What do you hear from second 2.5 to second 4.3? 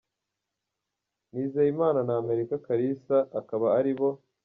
Kalisa akaba ari bo.